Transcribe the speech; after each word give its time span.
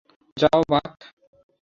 যাও, 0.37 0.61
বাক। 0.69 0.87